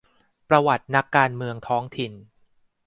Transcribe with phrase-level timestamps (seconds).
[0.49, 2.13] ประวัตินักการเมืองท้องถิ่น